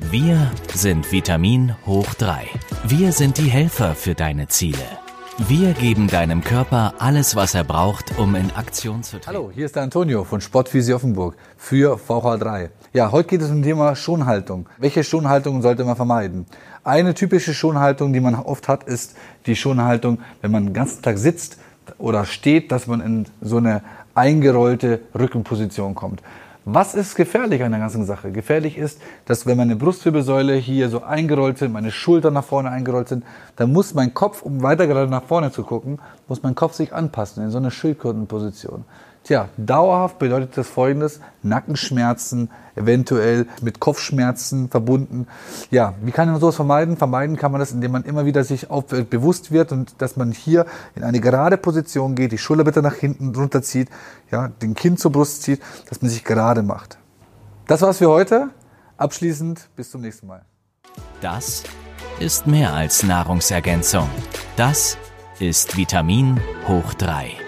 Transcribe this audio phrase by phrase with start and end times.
[0.00, 2.46] Wir sind Vitamin hoch 3.
[2.84, 4.78] Wir sind die Helfer für deine Ziele.
[5.38, 9.26] Wir geben deinem Körper alles, was er braucht, um in Aktion zu treten.
[9.26, 12.70] Hallo, hier ist der Antonio von Sportphysio Offenburg für VH3.
[12.92, 14.68] Ja, heute geht es um das Thema Schonhaltung.
[14.78, 16.46] Welche Schonhaltung sollte man vermeiden?
[16.84, 21.18] Eine typische Schonhaltung, die man oft hat, ist die Schonhaltung, wenn man den ganzen Tag
[21.18, 21.58] sitzt
[21.98, 23.82] oder steht, dass man in so eine
[24.14, 26.22] eingerollte Rückenposition kommt.
[26.70, 28.30] Was ist gefährlich an der ganzen Sache?
[28.30, 33.08] Gefährlich ist, dass wenn meine Brustwirbelsäule hier so eingerollt sind, meine Schultern nach vorne eingerollt
[33.08, 33.24] sind,
[33.56, 36.92] dann muss mein Kopf, um weiter gerade nach vorne zu gucken, muss mein Kopf sich
[36.92, 38.84] anpassen in so eine Schildkrötenposition.
[39.28, 45.26] Tja, dauerhaft bedeutet das folgendes, Nackenschmerzen, eventuell mit Kopfschmerzen verbunden.
[45.70, 46.96] Ja, wie kann man sowas vermeiden?
[46.96, 50.16] Vermeiden kann man das, indem man immer wieder sich auf, äh, bewusst wird und dass
[50.16, 50.64] man hier
[50.94, 53.90] in eine gerade Position geht, die Schulter bitte nach hinten runterzieht,
[54.30, 56.96] ja, den Kinn zur Brust zieht, dass man sich gerade macht.
[57.66, 58.48] Das war's für heute.
[58.96, 60.46] Abschließend bis zum nächsten Mal.
[61.20, 61.64] Das
[62.18, 64.08] ist mehr als Nahrungsergänzung.
[64.56, 64.96] Das
[65.38, 67.47] ist Vitamin hoch 3.